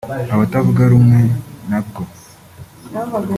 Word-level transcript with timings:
abatavuga 0.33 0.81
rumwe 0.91 1.19
nabwo 1.69 2.01